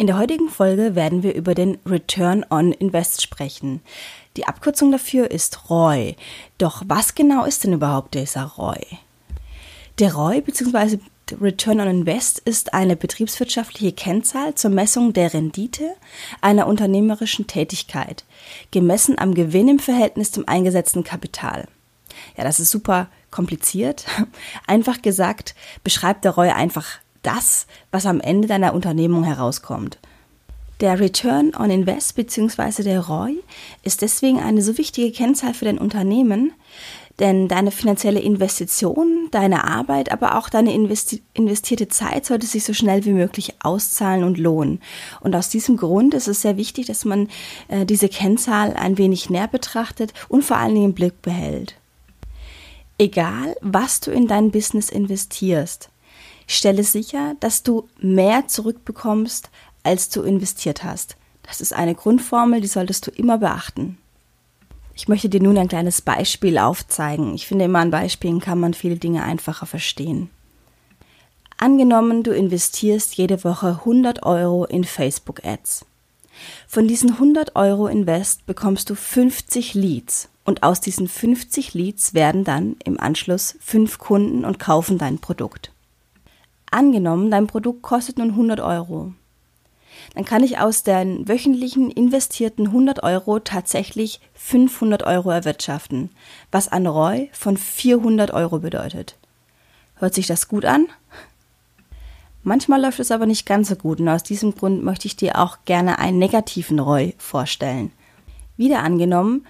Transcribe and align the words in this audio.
In 0.00 0.06
der 0.06 0.16
heutigen 0.16 0.48
Folge 0.48 0.94
werden 0.94 1.24
wir 1.24 1.34
über 1.34 1.56
den 1.56 1.78
Return 1.84 2.46
on 2.50 2.70
Invest 2.70 3.20
sprechen. 3.20 3.80
Die 4.36 4.46
Abkürzung 4.46 4.92
dafür 4.92 5.32
ist 5.32 5.68
ROI. 5.68 6.14
Doch 6.56 6.84
was 6.86 7.16
genau 7.16 7.44
ist 7.44 7.64
denn 7.64 7.72
überhaupt 7.72 8.14
dieser 8.14 8.44
ROI? 8.44 8.80
Der 9.98 10.14
ROI 10.14 10.40
bzw. 10.40 10.98
Return 11.40 11.80
on 11.80 11.88
Invest 11.88 12.38
ist 12.38 12.74
eine 12.74 12.94
betriebswirtschaftliche 12.94 13.90
Kennzahl 13.90 14.54
zur 14.54 14.70
Messung 14.70 15.14
der 15.14 15.34
Rendite 15.34 15.90
einer 16.40 16.68
unternehmerischen 16.68 17.48
Tätigkeit, 17.48 18.24
gemessen 18.70 19.18
am 19.18 19.34
Gewinn 19.34 19.66
im 19.66 19.78
Verhältnis 19.80 20.30
zum 20.30 20.46
eingesetzten 20.46 21.02
Kapital. 21.02 21.66
Ja, 22.36 22.44
das 22.44 22.60
ist 22.60 22.70
super 22.70 23.08
kompliziert. 23.32 24.04
Einfach 24.68 25.02
gesagt, 25.02 25.56
beschreibt 25.82 26.24
der 26.24 26.32
ROI 26.32 26.52
einfach 26.52 27.00
das, 27.22 27.66
was 27.90 28.06
am 28.06 28.20
Ende 28.20 28.48
deiner 28.48 28.74
Unternehmung 28.74 29.24
herauskommt. 29.24 29.98
Der 30.80 31.00
Return 31.00 31.52
on 31.58 31.70
Invest 31.70 32.14
bzw. 32.14 32.84
der 32.84 33.00
ROI 33.00 33.34
ist 33.82 34.02
deswegen 34.02 34.38
eine 34.38 34.62
so 34.62 34.78
wichtige 34.78 35.10
Kennzahl 35.10 35.52
für 35.52 35.64
dein 35.64 35.78
Unternehmen, 35.78 36.52
denn 37.18 37.48
deine 37.48 37.72
finanzielle 37.72 38.20
Investition, 38.20 39.26
deine 39.32 39.64
Arbeit, 39.64 40.12
aber 40.12 40.38
auch 40.38 40.48
deine 40.48 40.72
investi 40.72 41.20
investierte 41.34 41.88
Zeit 41.88 42.26
sollte 42.26 42.46
sich 42.46 42.62
so 42.62 42.74
schnell 42.74 43.04
wie 43.04 43.12
möglich 43.12 43.54
auszahlen 43.60 44.22
und 44.22 44.38
lohnen. 44.38 44.80
Und 45.20 45.34
aus 45.34 45.48
diesem 45.48 45.76
Grund 45.76 46.14
ist 46.14 46.28
es 46.28 46.42
sehr 46.42 46.56
wichtig, 46.56 46.86
dass 46.86 47.04
man 47.04 47.28
äh, 47.66 47.84
diese 47.84 48.08
Kennzahl 48.08 48.74
ein 48.74 48.98
wenig 48.98 49.30
näher 49.30 49.48
betrachtet 49.48 50.14
und 50.28 50.44
vor 50.44 50.58
allen 50.58 50.74
Dingen 50.74 50.86
im 50.90 50.94
Blick 50.94 51.20
behält. 51.22 51.74
Egal, 52.98 53.56
was 53.62 53.98
du 53.98 54.12
in 54.12 54.28
dein 54.28 54.52
Business 54.52 54.88
investierst, 54.88 55.90
Stelle 56.48 56.82
sicher, 56.82 57.36
dass 57.40 57.62
du 57.62 57.86
mehr 58.00 58.48
zurückbekommst, 58.48 59.50
als 59.84 60.08
du 60.08 60.22
investiert 60.22 60.82
hast. 60.82 61.16
Das 61.42 61.60
ist 61.60 61.72
eine 61.72 61.94
Grundformel, 61.94 62.60
die 62.60 62.66
solltest 62.66 63.06
du 63.06 63.10
immer 63.10 63.38
beachten. 63.38 63.98
Ich 64.94 65.06
möchte 65.06 65.28
dir 65.28 65.40
nun 65.40 65.56
ein 65.56 65.68
kleines 65.68 66.02
Beispiel 66.02 66.58
aufzeigen. 66.58 67.34
Ich 67.34 67.46
finde, 67.46 67.66
immer 67.66 67.78
an 67.78 67.92
Beispielen 67.92 68.40
kann 68.40 68.58
man 68.58 68.74
viele 68.74 68.96
Dinge 68.96 69.22
einfacher 69.22 69.66
verstehen. 69.66 70.30
Angenommen, 71.56 72.22
du 72.22 72.32
investierst 72.32 73.14
jede 73.16 73.44
Woche 73.44 73.80
100 73.80 74.24
Euro 74.24 74.64
in 74.64 74.84
Facebook 74.84 75.44
Ads. 75.44 75.84
Von 76.66 76.88
diesen 76.88 77.12
100 77.12 77.56
Euro 77.56 77.88
Invest 77.88 78.46
bekommst 78.46 78.90
du 78.90 78.94
50 78.94 79.74
Leads 79.74 80.28
und 80.44 80.62
aus 80.62 80.80
diesen 80.80 81.08
50 81.08 81.74
Leads 81.74 82.14
werden 82.14 82.44
dann 82.44 82.76
im 82.84 82.98
Anschluss 82.98 83.56
fünf 83.60 83.98
Kunden 83.98 84.44
und 84.44 84.58
kaufen 84.58 84.98
dein 84.98 85.18
Produkt. 85.18 85.72
Angenommen, 86.70 87.30
dein 87.30 87.46
Produkt 87.46 87.82
kostet 87.82 88.18
nun 88.18 88.30
100 88.30 88.60
Euro. 88.60 89.12
Dann 90.14 90.24
kann 90.24 90.42
ich 90.42 90.58
aus 90.58 90.82
den 90.82 91.28
wöchentlichen 91.28 91.90
investierten 91.90 92.66
100 92.66 93.02
Euro 93.02 93.40
tatsächlich 93.40 94.20
500 94.34 95.02
Euro 95.02 95.30
erwirtschaften, 95.30 96.10
was 96.50 96.68
ein 96.68 96.86
ROI 96.86 97.30
von 97.32 97.56
400 97.56 98.32
Euro 98.32 98.58
bedeutet. 98.58 99.16
Hört 99.96 100.14
sich 100.14 100.26
das 100.26 100.48
gut 100.48 100.64
an? 100.64 100.86
Manchmal 102.42 102.80
läuft 102.80 103.00
es 103.00 103.10
aber 103.10 103.26
nicht 103.26 103.46
ganz 103.46 103.68
so 103.68 103.76
gut 103.76 104.00
und 104.00 104.08
aus 104.08 104.22
diesem 104.22 104.54
Grund 104.54 104.84
möchte 104.84 105.06
ich 105.06 105.16
dir 105.16 105.38
auch 105.38 105.58
gerne 105.64 105.98
einen 105.98 106.18
negativen 106.18 106.78
ROI 106.78 107.14
vorstellen. 107.18 107.92
Wieder 108.56 108.82
angenommen, 108.82 109.46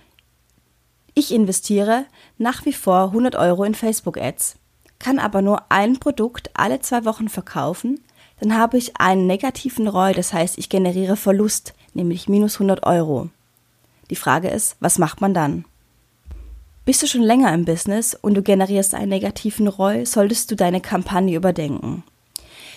ich 1.15 1.33
investiere 1.33 2.07
nach 2.39 2.65
wie 2.65 2.73
vor 2.73 3.07
100 3.07 3.37
Euro 3.37 3.65
in 3.65 3.75
Facebook-Ads 3.75 4.57
kann 4.99 5.19
aber 5.19 5.43
nur 5.43 5.71
ein 5.71 5.99
Produkt 5.99 6.51
alle 6.55 6.81
zwei 6.81 7.05
Wochen 7.05 7.29
verkaufen, 7.29 8.01
dann 8.41 8.57
habe 8.57 8.79
ich 8.79 9.01
einen 9.01 9.27
negativen 9.27 9.89
ROI, 9.89 10.13
das 10.13 10.33
heißt, 10.33 10.59
ich 10.59 10.69
generiere 10.69 11.17
Verlust, 11.17 11.75
nämlich 11.95 12.29
minus 12.29 12.55
100 12.55 12.87
Euro. 12.87 13.31
Die 14.11 14.17
Frage 14.17 14.49
ist, 14.49 14.77
was 14.81 14.99
macht 14.99 15.21
man 15.21 15.35
dann? 15.35 15.65
Bist 16.85 17.03
du 17.03 17.07
schon 17.07 17.23
länger 17.23 17.53
im 17.53 17.65
Business 17.65 18.15
und 18.15 18.35
du 18.35 18.43
generierst 18.43 18.95
einen 18.95 19.11
negativen 19.11 19.69
ROI, 19.69 20.07
solltest 20.07 20.51
du 20.51 20.57
deine 20.57 20.81
Kampagne 20.81 21.37
überdenken. 21.37 22.03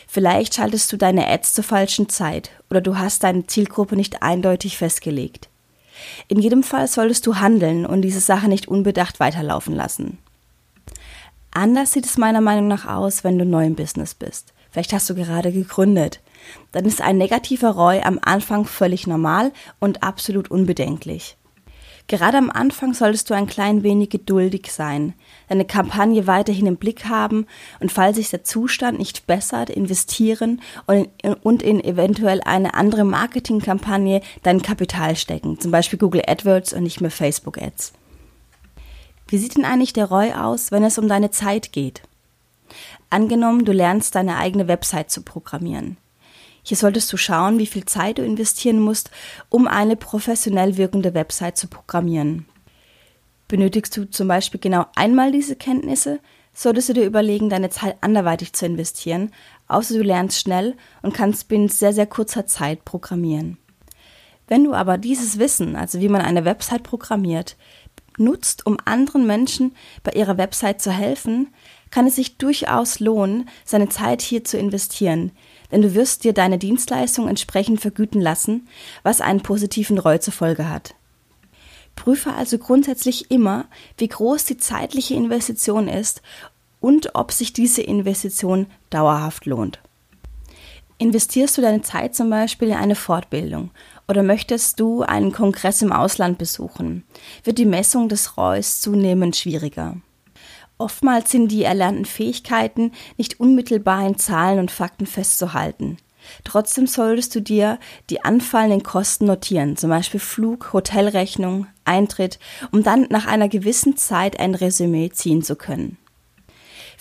Vielleicht 0.08 0.56
schaltest 0.56 0.92
du 0.92 0.98
deine 0.98 1.30
Ads 1.30 1.54
zur 1.54 1.64
falschen 1.64 2.10
Zeit 2.10 2.52
oder 2.70 2.82
du 2.82 2.98
hast 2.98 3.24
deine 3.24 3.48
Zielgruppe 3.48 3.96
nicht 3.96 4.22
eindeutig 4.22 4.78
festgelegt. 4.78 5.48
In 6.28 6.40
jedem 6.40 6.64
Fall 6.64 6.88
solltest 6.88 7.26
du 7.26 7.38
handeln 7.38 7.86
und 7.86 8.02
diese 8.02 8.20
Sache 8.20 8.50
nicht 8.50 8.68
unbedacht 8.68 9.22
weiterlaufen 9.22 9.74
lassen. 9.74 10.18
Anders 11.54 11.92
sieht 11.92 12.06
es 12.06 12.18
meiner 12.18 12.42
Meinung 12.42 12.68
nach 12.68 12.86
aus, 12.86 13.24
wenn 13.24 13.38
du 13.38 13.46
neu 13.46 13.66
im 13.66 13.76
Business 13.76 14.16
bist. 14.16 14.54
Vielleicht 14.72 14.94
hast 14.94 15.10
du 15.10 15.16
gerade 15.16 15.52
gegründet. 15.52 16.22
Dann 16.72 16.86
ist 16.86 17.02
ein 17.02 17.18
negativer 17.18 17.72
ROI 17.72 18.02
am 18.04 18.20
Anfang 18.22 18.66
völlig 18.66 19.06
normal 19.06 19.52
und 19.80 20.02
absolut 20.02 20.50
unbedenklich. 20.50 21.36
Gerade 22.08 22.38
am 22.38 22.50
Anfang 22.50 22.94
solltest 22.94 23.30
du 23.30 23.34
ein 23.34 23.48
klein 23.48 23.84
wenig 23.84 24.10
geduldig 24.10 24.72
sein, 24.72 25.14
deine 25.50 25.66
Kampagne 25.66 26.26
weiterhin 26.26 26.68
im 26.68 26.78
Blick 26.78 27.06
haben 27.06 27.46
und 27.80 27.92
falls 27.92 28.18
sich 28.18 28.30
der 28.30 28.44
Zustand 28.44 28.98
nicht 28.98 29.28
bessert, 29.28 29.70
investieren 29.70 30.62
und 30.88 31.10
in, 31.22 31.34
und 31.36 31.64
in 31.64 31.82
eventuell 31.82 32.42
eine 32.44 32.74
andere 32.74 33.06
Marketingkampagne 33.06 34.22
dein 34.44 34.62
Kapital 34.62 35.16
stecken, 35.16 35.60
zum 35.60 35.72
Beispiel 35.72 36.00
Google 36.00 36.24
AdWords 36.28 36.74
und 36.74 36.84
nicht 36.84 37.02
mehr 37.02 37.12
Facebook 37.12 37.62
Ads. 37.62 37.94
Wie 39.32 39.38
sieht 39.38 39.56
denn 39.56 39.64
eigentlich 39.64 39.94
der 39.94 40.08
ROI 40.08 40.34
aus, 40.36 40.74
wenn 40.74 40.84
es 40.84 40.98
um 40.98 41.08
deine 41.08 41.32
Zeit 41.32 41.72
geht? 41.72 42.02
Angenommen, 43.10 43.64
du 43.64 43.72
lernst 43.72 44.14
deine 44.16 44.36
eigene 44.36 44.68
Website 44.68 45.10
zu 45.10 45.22
programmieren. 45.22 45.96
Hier 46.64 46.76
solltest 46.76 47.12
du 47.14 47.16
schauen, 47.16 47.58
wie 47.58 47.66
viel 47.66 47.86
Zeit 47.86 48.18
du 48.18 48.26
investieren 48.26 48.82
musst, 48.82 49.10
um 49.48 49.70
eine 49.70 49.96
professionell 49.96 50.76
wirkende 50.76 51.14
Website 51.14 51.56
zu 51.56 51.68
programmieren. 51.68 52.46
Benötigst 53.48 53.96
du 53.96 54.10
zum 54.10 54.28
Beispiel 54.28 54.60
genau 54.60 54.86
einmal 54.96 55.32
diese 55.32 55.56
Kenntnisse, 55.56 56.20
solltest 56.54 56.90
du 56.90 56.94
dir 56.94 57.06
überlegen, 57.06 57.50
deine 57.50 57.70
Zeit 57.70 57.96
anderweitig 58.02 58.52
zu 58.52 58.66
investieren, 58.66 59.32
außer 59.70 59.94
du 59.94 60.04
lernst 60.04 60.42
schnell 60.42 60.76
und 61.04 61.14
kannst 61.14 61.48
binnen 61.48 61.70
sehr, 61.70 61.94
sehr 61.94 62.06
kurzer 62.06 62.48
Zeit 62.48 62.84
programmieren. 62.84 63.58
Wenn 64.52 64.66
du 64.66 64.74
aber 64.74 64.98
dieses 64.98 65.40
Wissen, 65.40 65.78
also 65.78 66.02
wie 66.02 66.10
man 66.10 66.20
eine 66.20 66.44
Website 66.44 66.84
programmiert, 66.84 67.56
nutzt, 68.18 68.66
um 68.66 68.78
anderen 68.86 69.26
Menschen 69.26 69.76
bei 70.04 70.12
ihrer 70.12 70.38
Website 70.38 70.82
zu 70.82 70.92
helfen, 70.92 71.48
kann 71.92 72.08
es 72.08 72.16
sich 72.16 72.38
durchaus 72.38 73.00
lohnen, 73.00 73.50
seine 73.66 73.90
Zeit 73.90 74.22
hier 74.22 74.44
zu 74.44 74.58
investieren, 74.58 75.32
denn 75.72 75.82
du 75.82 75.94
wirst 75.94 76.24
dir 76.24 76.34
deine 76.34 76.58
Dienstleistung 76.58 77.28
entsprechend 77.28 77.82
vergüten 77.82 78.22
lassen, 78.22 78.68
was 79.04 79.22
einen 79.22 79.42
positiven 79.42 79.98
ROI 79.98 80.20
zur 80.20 80.34
Folge 80.34 80.70
hat. 80.70 80.96
Prüfe 81.96 82.34
also 82.34 82.58
grundsätzlich 82.58 83.30
immer, 83.30 83.66
wie 83.98 84.08
groß 84.08 84.46
die 84.46 84.58
zeitliche 84.58 85.14
Investition 85.14 85.90
ist 85.90 86.22
und 86.80 87.16
ob 87.16 87.34
sich 87.34 87.52
diese 87.52 87.82
Investition 87.82 88.68
dauerhaft 88.90 89.46
lohnt. 89.46 89.81
Investierst 91.02 91.58
du 91.58 91.64
deine 91.64 91.82
Zeit 91.82 92.14
zum 92.14 92.30
Beispiel 92.30 92.68
in 92.68 92.76
eine 92.76 92.94
Fortbildung 92.94 93.72
oder 94.08 94.22
möchtest 94.22 94.80
du 94.80 95.02
einen 95.02 95.32
Kongress 95.32 95.82
im 95.82 95.92
Ausland 95.92 96.38
besuchen, 96.38 97.06
wird 97.44 97.58
die 97.58 97.66
Messung 97.66 98.08
des 98.08 98.38
ROIs 98.38 98.82
zunehmend 98.82 99.36
schwieriger. 99.36 99.98
Oftmals 100.78 101.32
sind 101.32 101.48
die 101.48 101.64
erlernten 101.64 102.06
Fähigkeiten 102.06 102.92
nicht 103.18 103.40
unmittelbar 103.40 104.06
in 104.06 104.20
Zahlen 104.20 104.60
und 104.60 104.70
Fakten 104.70 105.08
festzuhalten. 105.08 105.98
Trotzdem 106.44 106.86
solltest 106.86 107.34
du 107.34 107.42
dir 107.42 107.80
die 108.12 108.24
anfallenden 108.24 108.84
Kosten 108.84 109.26
notieren, 109.26 109.78
zum 109.78 109.90
Beispiel 109.90 110.20
Flug, 110.20 110.72
Hotelrechnung, 110.72 111.66
Eintritt, 111.84 112.38
um 112.72 112.84
dann 112.84 113.08
nach 113.10 113.26
einer 113.26 113.50
gewissen 113.50 113.98
Zeit 113.98 114.40
ein 114.40 114.54
Resümee 114.54 115.10
ziehen 115.10 115.42
zu 115.42 115.56
können. 115.56 115.98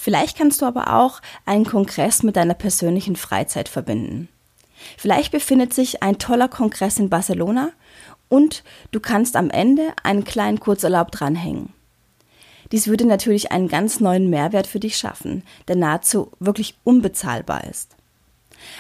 Vielleicht 0.03 0.39
kannst 0.39 0.63
du 0.63 0.65
aber 0.65 0.95
auch 0.97 1.21
einen 1.45 1.67
Kongress 1.67 2.23
mit 2.23 2.35
deiner 2.37 2.55
persönlichen 2.55 3.17
Freizeit 3.17 3.69
verbinden. 3.69 4.31
Vielleicht 4.97 5.31
befindet 5.31 5.75
sich 5.75 6.03
ein 6.03 6.17
toller 6.17 6.49
Kongress 6.49 6.99
in 6.99 7.11
Barcelona 7.11 7.69
und 8.31 8.65
du 8.93 9.01
kannst 9.01 9.37
am 9.37 9.51
Ende 9.51 9.93
einen 10.03 10.25
kleinen 10.25 10.59
Kurzurlaub 10.59 11.11
dranhängen. 11.11 11.75
Dies 12.73 12.87
würde 12.87 13.05
natürlich 13.05 13.53
einen 13.53 13.69
ganz 13.69 14.01
neuen 14.01 14.31
Mehrwert 14.31 14.67
für 14.67 14.81
dich 14.81 14.97
schaffen, 14.97 15.43
der 15.69 15.77
nahezu 15.77 16.33
wirklich 16.39 16.79
unbezahlbar 16.83 17.65
ist. 17.65 17.95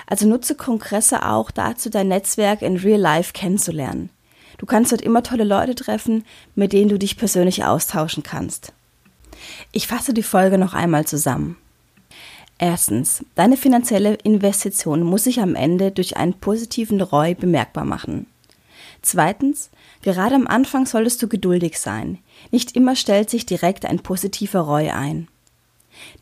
Also 0.07 0.27
nutze 0.27 0.55
Kongresse 0.55 1.27
auch 1.27 1.51
dazu, 1.51 1.91
dein 1.91 2.09
Netzwerk 2.09 2.63
in 2.63 2.79
Real 2.79 2.99
Life 3.01 3.35
kennenzulernen. 3.35 4.09
Du 4.57 4.65
kannst 4.65 4.91
dort 4.91 5.03
immer 5.03 5.23
tolle 5.23 5.45
Leute 5.45 5.75
treffen, 5.75 6.25
mit 6.55 6.73
denen 6.73 6.89
du 6.89 6.99
dich 6.99 7.19
persönlich 7.19 7.63
austauschen 7.63 8.23
kannst. 8.23 8.73
Ich 9.73 9.87
fasse 9.87 10.15
die 10.15 10.23
Folge 10.23 10.59
noch 10.59 10.75
einmal 10.75 11.07
zusammen. 11.07 11.57
Erstens, 12.59 13.25
deine 13.35 13.57
finanzielle 13.57 14.15
Investition 14.17 15.03
muss 15.03 15.25
sich 15.25 15.41
am 15.41 15.55
Ende 15.55 15.91
durch 15.91 16.17
einen 16.19 16.35
positiven 16.35 17.01
ROI 17.01 17.35
bemerkbar 17.35 17.85
machen. 17.85 18.27
Zweitens, 19.03 19.71
gerade 20.03 20.35
am 20.35 20.47
Anfang 20.47 20.85
solltest 20.85 21.23
du 21.23 21.29
geduldig 21.29 21.79
sein. 21.79 22.19
Nicht 22.51 22.77
immer 22.77 22.97
stellt 22.97 23.31
sich 23.31 23.47
direkt 23.47 23.87
ein 23.87 24.01
positiver 24.01 24.61
ROI 24.61 24.93
ein. 24.93 25.29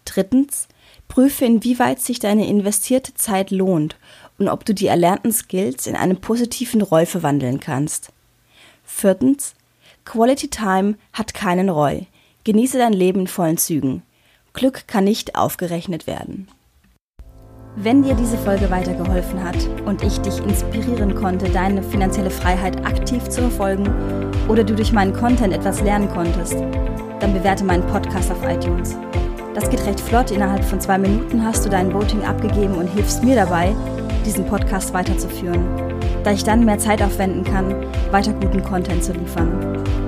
Drittens, 0.05 0.69
prüfe, 1.09 1.45
inwieweit 1.45 2.01
sich 2.01 2.21
deine 2.21 2.47
investierte 2.47 3.15
Zeit 3.15 3.51
lohnt 3.51 3.97
und 4.39 4.49
ob 4.49 4.65
du 4.65 4.75
die 4.75 4.87
erlernten 4.87 5.33
Skills 5.33 5.87
in 5.87 5.97
einen 5.97 6.21
positiven 6.21 6.83
ROI 6.83 7.07
verwandeln 7.07 7.59
kannst. 7.59 8.13
Viertens, 8.85 9.55
Quality 10.05 10.49
Time 10.49 10.97
hat 11.13 11.35
keinen 11.35 11.69
ROI. 11.69 12.07
Genieße 12.49 12.79
dein 12.79 12.95
Leben 12.95 13.21
in 13.21 13.27
vollen 13.27 13.59
Zügen. 13.59 14.03
Glück 14.55 14.89
kann 14.89 15.05
nicht 15.05 15.35
aufgerechnet 15.35 16.07
werden. 16.07 16.49
Wenn 17.77 18.03
dir 18.03 18.15
diese 18.15 18.39
Folge 18.39 18.71
weitergeholfen 18.71 19.45
hat 19.45 19.69
und 19.85 20.03
ich 20.03 20.19
dich 20.21 20.39
inspirieren 20.39 21.15
konnte, 21.15 21.51
deine 21.51 21.83
finanzielle 21.83 22.31
Freiheit 22.31 22.87
aktiv 22.87 23.23
zu 23.29 23.43
verfolgen 23.43 23.85
oder 24.49 24.65
du 24.65 24.75
durch 24.75 24.95
meinen 24.95 25.13
Content 25.13 25.53
etwas 25.53 25.83
lernen 25.83 26.09
konntest, 26.09 26.55
dann 27.21 27.35
bewerte 27.35 27.65
meinen 27.65 27.87
Podcast 27.87 28.31
auf 28.31 28.43
iTunes. 28.49 28.97
Das 29.55 29.69
geht 29.69 29.85
recht 29.85 30.01
flott. 30.01 30.31
Innerhalb 30.31 30.65
von 30.65 30.81
zwei 30.81 30.97
Minuten 30.97 31.45
hast 31.45 31.67
du 31.67 31.69
dein 31.69 31.93
Voting 31.93 32.23
abgegeben 32.23 32.77
und 32.77 32.87
hilfst 32.87 33.23
mir 33.23 33.35
dabei, 33.35 33.77
diesen 34.25 34.47
Podcast 34.47 34.95
weiterzuführen, 34.95 35.67
da 36.25 36.33
ich 36.33 36.45
dann 36.45 36.65
mehr 36.65 36.79
Zeit 36.79 37.03
aufwenden 37.03 37.45
kann, 37.45 37.75
weiter 38.11 38.33
guten 38.33 38.63
Content 38.63 39.05
zu 39.05 39.13
liefern. 39.13 40.08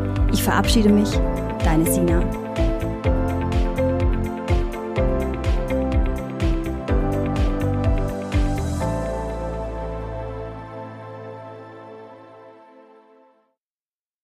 Ich 0.33 0.43
verabschiede 0.43 0.89
mich, 0.89 1.09
deine 1.63 1.91
Sina. 1.91 2.23